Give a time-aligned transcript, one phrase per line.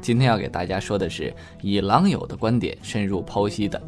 [0.00, 3.80] 今天要给大家说的是以狼友的观点深入剖析的。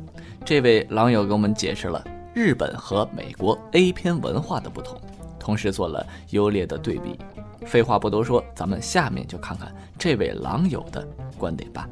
[0.44, 5.00] 这位狼友给我们解释了日本和美国 A 片文化的不同，
[5.38, 7.18] 同时做了优劣的对比。
[7.66, 11.06] 废话不多说，咱们下面就看看这位狼友的
[11.38, 11.88] 观点吧。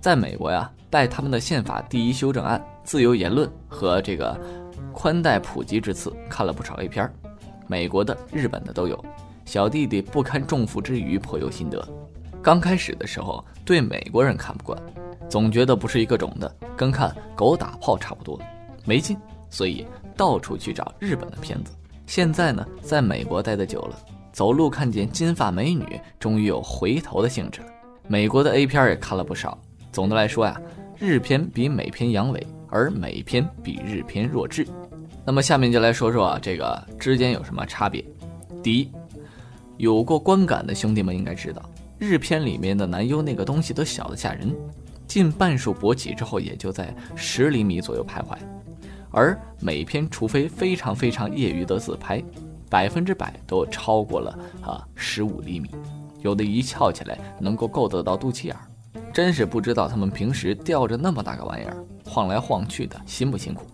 [0.00, 4.38] 在美国呀，拜他们的宪法第一修正案、自由言论和这个
[4.92, 7.12] 宽带普及之赐，看了不少 A 片儿
[7.68, 9.04] 美国的、日本的都有。
[9.44, 11.86] 小弟弟不堪重负之余，颇有心得。
[12.42, 14.80] 刚开始的时候，对美国人看不惯，
[15.28, 18.40] 总觉得不是一个种的，跟看狗打炮差不多，
[18.86, 19.14] 没劲，
[19.50, 19.86] 所以
[20.16, 21.72] 到处去找日本的片子。
[22.06, 23.96] 现在呢，在美国待的久了，
[24.32, 27.66] 走路看见金发美女，终于有回头的兴致了。
[28.08, 29.58] 美国的 A 片也看了不少。
[29.92, 30.58] 总的来说呀，
[30.98, 34.66] 日片比美片阳痿，而美片比日片弱智。
[35.26, 38.02] 那么下面就来说说啊，这个之间有什么差别？
[38.62, 38.90] 第一，
[39.76, 41.62] 有过观感的兄弟们应该知道。
[42.00, 44.50] 日片里面的男优那个东西都小得吓人，
[45.06, 48.38] 近半数勃起之后也就在十厘米左右徘徊，
[49.10, 52.24] 而美片除非非常非常业余的自拍，
[52.70, 55.68] 百分之百都超过了啊十五厘米，
[56.22, 58.64] 有的一翘起来能够够得到肚脐眼儿，
[59.12, 63.66] 真是不知道他们平时吊着那么大个玩意儿晃来晃去的辛不辛苦。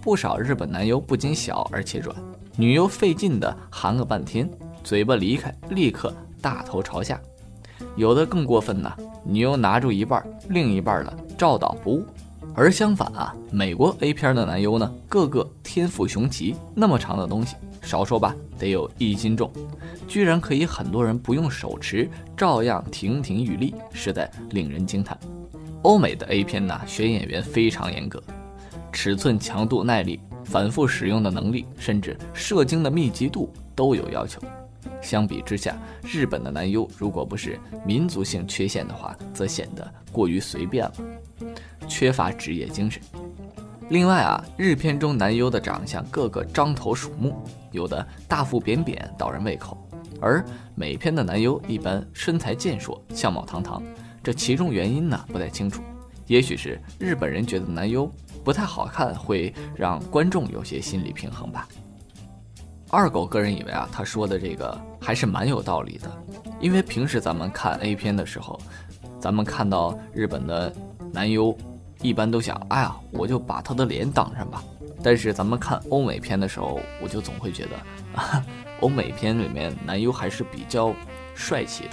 [0.00, 2.16] 不少日本男优不仅小而且软，
[2.56, 4.50] 女优费劲的含个半天，
[4.82, 6.10] 嘴巴离开立刻。
[6.40, 7.20] 大头朝下，
[7.96, 8.92] 有的更过分呢。
[9.22, 12.06] 女优拿住一半，另一半了照倒不误。
[12.54, 19.52] 而相反啊，美国 A 片的男优呢，个个天赋雄奇，那么长的东西，少说吧得有一斤重，
[20.08, 25.16] 居然可以很多人不用手持，照样亭亭玉立，实在令人惊叹。
[25.82, 28.20] 欧美的 A 片呢，选演员非常严格，
[28.90, 34.40] 尺寸、强度、耐力、反复使用的能力，甚至射精的密集度都有要求。
[35.00, 40.92] 相比之下，日本的男优如果不是民族性缺陷的话，则显得过于随便了，
[41.88, 43.02] 缺乏职业精神。
[43.88, 47.36] 另外啊，日片中男优的长相个个獐头鼠目，
[47.72, 49.76] 有的大腹扁扁倒人胃口，
[50.20, 50.44] 而
[50.76, 53.82] 美片的男优一般身材健硕，相貌堂堂。
[54.22, 55.82] 这其中原因呢不太清楚，
[56.26, 58.08] 也许是日本人觉得男优
[58.44, 61.66] 不太好看，会让观众有些心理平衡吧。
[62.92, 66.10] 二狗个人以为啊，他说的这个还是蛮有道理的，
[66.58, 68.60] 因为平时咱们看 A 片的时候，
[69.20, 70.74] 咱们看到日本的
[71.12, 71.56] 男优，
[72.02, 74.62] 一般都想，哎呀，我就把他的脸挡上吧。
[75.02, 78.44] 但是咱们看欧美片的时候，我就总会觉得，啊，
[78.80, 80.92] 欧美片里面男优还是比较
[81.32, 81.90] 帅气的。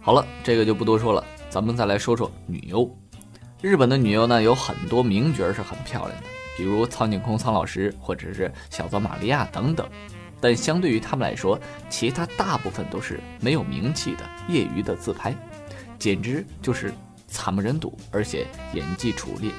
[0.00, 2.90] 好了，这个就不多说了，咱们再来说说女优。
[3.62, 6.26] 日本的女优呢，有很多名角是很漂亮的。
[6.58, 9.88] 比如苍井空苍老师，或者是小泽玛利亚等等，
[10.40, 11.56] 但相对于他们来说，
[11.88, 15.32] 其他大部分都是没有名气的业余的自拍，
[16.00, 16.92] 简直就是
[17.28, 19.52] 惨不忍睹，而且演技拙劣。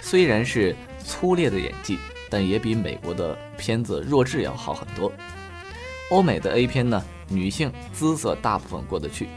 [0.00, 0.74] 虽然是
[1.04, 1.98] 粗劣的演技，
[2.30, 5.12] 但也比美国的片子弱智要好很多。
[6.10, 9.28] 欧美的 A 片呢，女性姿色大部分过得去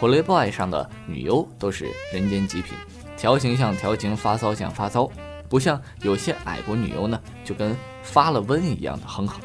[0.00, 2.74] ，Playboy 上的女优都是人间极品，
[3.18, 5.10] 调情像调情，发骚像发骚。
[5.48, 9.40] 不像有些矮国女优呢，就跟发了瘟一样的哼哼。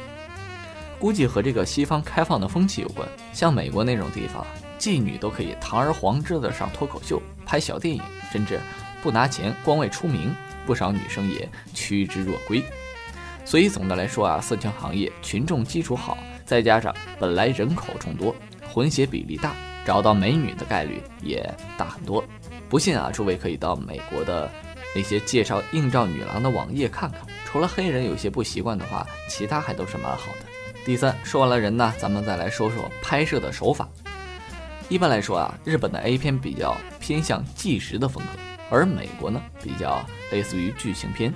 [0.98, 3.08] 估计和这个西方开放的风气有关。
[3.32, 4.44] 像美国那种地方，
[4.78, 8.60] 妓女都可以堂而皇之的上脱口秀、拍小电影，甚至
[9.02, 10.34] 不拿钱，光为出名，
[10.66, 12.62] 不少女生也趋之若归。
[13.46, 18.34] 所以总的来说啊，色情行业群众基础好，再加上本来人口众多，
[18.70, 19.54] 混血比例大，
[19.86, 21.42] 找到美女的概率也
[21.78, 22.22] 大很多。
[22.68, 24.50] 不信啊，诸位可以到美国的。
[24.94, 30.46] 那些介绍映照女郎的网页看看，除了黑人有些不习惯的话，其他还都是蛮好的。
[30.84, 33.88] 第三，说完了人呢，咱们再来说说拍摄的手法。
[34.88, 38.30] 一般来说啊，日本的 A 片比较偏向纪实的风格，
[38.70, 41.32] 而美国呢比较类似于剧情片。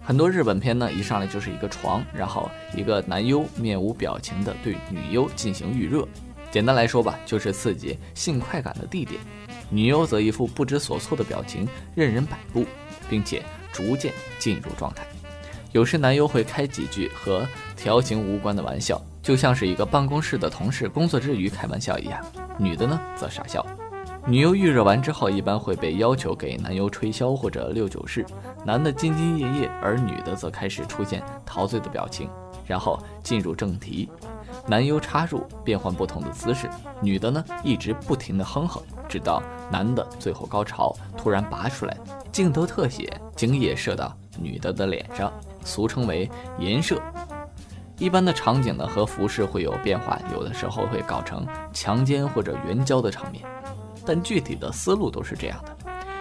[0.00, 6.06] 很多日本片呢一上来就是一个床，然后一个男优面无表情的对女优进行预热。
[6.50, 9.20] 简单来说吧，就是刺激性快感的地点。
[9.70, 12.64] 女优则一副不知所措的表情，任人摆布，
[13.08, 13.42] 并且
[13.72, 15.06] 逐渐进入状态。
[15.72, 22.24] 有时男优会开几句和调情无关的玩笑，就像是一个办公室的同事工作之余开玩笑一样。
[22.58, 23.64] 女的呢则傻笑。
[24.26, 28.24] 女优预热完之后，一般会被要求给男优吹箫或者六九式，
[28.64, 32.28] 男的兢兢业业，而女的则开始出现陶醉的表情，
[32.66, 34.08] 然后进入正题。
[34.66, 36.68] 男优插入，变换不同的姿势，
[37.00, 41.96] 女的呢一直不停的哼哼，直到男的最后高潮突然拔出来，
[42.30, 45.32] 镜头特写，精液射到女的的脸上，
[45.64, 47.00] 俗称为银射。
[47.98, 53.44] 一般的场景呢和服饰会有变化，有的时候会搞成强奸或者援交的场面。
[54.06, 55.76] 但具体的思路都是这样的。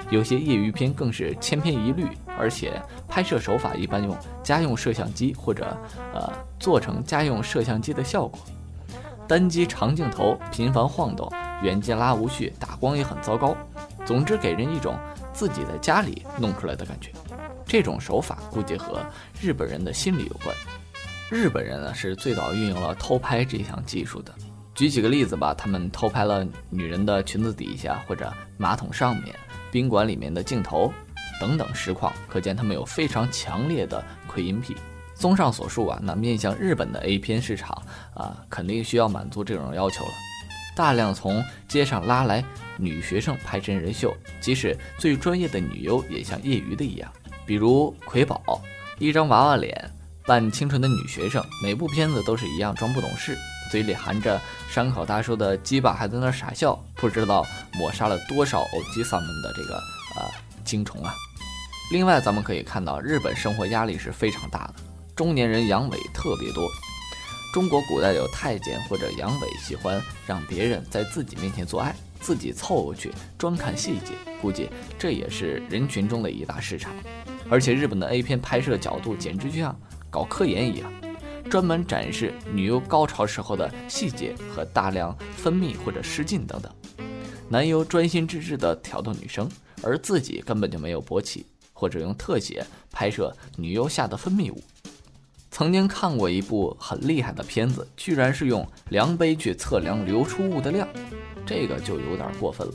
[0.10, 2.08] 有些业余片更是千篇一律，
[2.38, 5.78] 而且拍摄手法一般用家用摄像机或者
[6.14, 8.40] 呃做成家用摄像机的效果，
[9.28, 11.30] 单机长镜头频繁晃动，
[11.62, 13.56] 远近拉无序，打光也很糟糕。
[14.06, 14.98] 总之，给人一种
[15.34, 17.12] 自己在家里弄出来的感觉。
[17.66, 19.00] 这种手法估计和
[19.42, 20.56] 日本人的心理有关。
[21.30, 24.34] 日本人呢是最早运用了偷拍这项技术的。
[24.74, 29.36] 举几个例子吧，他们偷拍了女人的裙子底下或者马桶上面。
[29.70, 30.94] 宾馆里面的镜头
[31.42, 34.76] 等等实况，可见他们有非常强烈的窥淫癖。
[35.14, 37.82] 综上所述啊，那面向日本的 A 片市场
[38.14, 40.12] 啊，肯定需要满足这种要求了。
[40.78, 42.46] 大量从街上拉来
[42.78, 47.12] 女学生拍真人秀，即使最专业的女优也像业余的一样。
[47.48, 48.62] 比如葵宝，
[49.00, 49.92] 一张娃娃脸
[50.28, 53.36] 扮清纯的女学生，每部片子都是一样装不懂事。
[53.72, 54.40] 嘴里含着
[54.70, 57.44] 山口大叔的鸡巴，还在那傻笑，不知道
[57.74, 59.78] 抹杀了多少欧吉桑们的这个
[60.16, 60.30] 啊
[60.64, 61.14] 精虫啊！
[61.92, 64.76] 另外，咱们可以看到，日本生活压力是非常大的，
[65.16, 66.70] 中年人阳痿特别多。
[67.58, 76.94] 中国古代有太监或者阳痿喜欢让别人在自己面前做爱，自己凑过去专看细节，估计这也是人群中的一大市场。
[77.50, 79.76] 而且，日本的 A 片拍摄角度简直就像
[80.08, 80.94] 搞科研一样。
[81.50, 86.72] 专门展示女优高潮时候的细节和大量分泌或者失禁等等，
[87.50, 89.50] 男优专心致志地挑逗女生，
[89.82, 91.44] 而自己根本就没有勃起，
[91.74, 94.62] 或者用特写拍摄女优下的分泌物。
[95.58, 100.88] 曾经看过一部很厉害的片子，居然是用量杯去测量流出物的量，
[101.48, 102.74] 这个就有点过分了。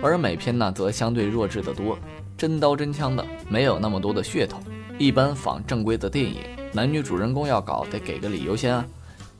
[0.00, 1.98] 而美片呢，则相对弱智的多，
[2.38, 4.60] 真刀真枪的，没有那么多的噱头，
[5.00, 6.36] 一般仿正规的电影。
[6.72, 8.86] 男女主人公要搞，得给个理由先啊，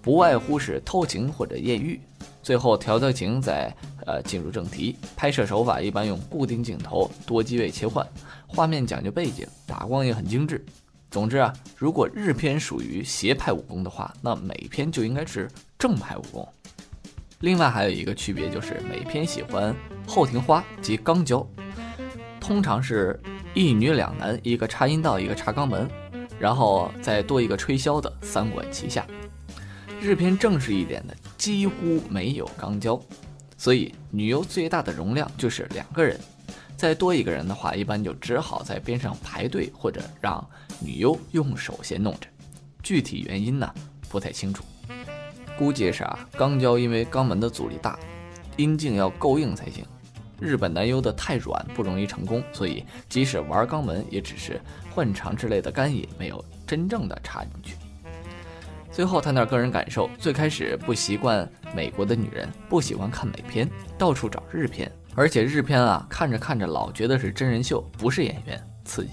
[0.03, 2.01] 不外乎是偷情或者艳遇，
[2.43, 3.73] 最后调调情再
[4.07, 4.97] 呃进入正题。
[5.17, 8.05] 拍摄手法一般用固定镜头，多机位切换，
[8.45, 10.67] 画面讲究背景，打光也很精致。
[11.11, 15.49] 总之啊，如果日片属于邪派武功的话，那美片就应该是
[15.79, 16.47] 正派武功。
[17.41, 19.75] 另外还有一个区别就是，美片喜欢
[20.07, 21.47] 后庭花及肛交，
[22.41, 23.19] 通常是
[23.55, 25.89] 一女两男，一个插阴道，一个插肛门。
[26.39, 29.07] 然后再多一个吹箫的，三管齐下。
[29.99, 33.01] 日片正式一点的几乎没有肛交，
[33.57, 36.21] 所以女优最大的容量就是两个人。
[36.77, 40.47] 再多一个人的话，一般就只好在边上排队，或者让
[40.79, 42.29] 女优用手先弄着。
[42.83, 43.75] 具体原因呢，
[44.09, 44.63] 不太清楚。
[45.59, 47.99] 估计是啊，肛交因为肛门的阻力大，
[48.59, 49.85] 阴茎要够硬才行。
[50.39, 54.61] 日本男优的太软，不容易成功，所以即使玩肛门，也只是
[54.95, 57.75] 换肠之类的干饮，没有真正的插进去。
[58.93, 69.13] 最后谈点个人感受：最开始不习惯美国的女人，不喜欢看美片，到处找日片，而且日片啊，看着看着老觉得是真人秀，不是演员，刺激。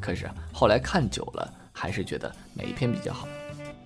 [0.00, 3.26] 可是后来看久了，还是觉得美片比较好。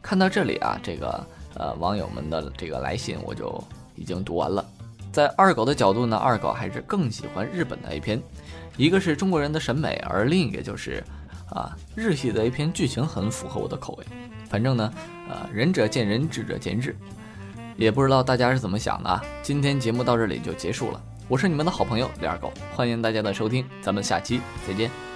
[0.02, 3.62] 看到这里啊，这个呃网友们的这个来信我就
[3.96, 4.62] 已经读完了。
[5.11, 8.20] 在二狗的角度呢，二狗还是更喜欢日本的 A 片，
[8.76, 11.02] 一个是中国人的审美，而另一个就是，
[11.49, 14.05] 啊，日系的 A 片剧情很符合我的口味。
[14.50, 14.93] 反正呢，
[15.31, 16.94] 呃，仁者见仁，智者见智，
[17.76, 19.25] 也不知道大家是怎么想的啊。
[19.43, 25.13] 今天节目到这里就结束了，我是你们的好朋友李二狗，欢迎大家的收听，咱们下期再见。